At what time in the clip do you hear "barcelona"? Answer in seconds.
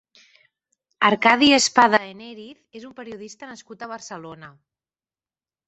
3.95-4.53